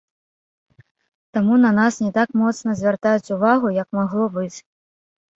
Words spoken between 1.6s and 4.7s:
на нас не так моцна звяртаюць увагу, як магло быць.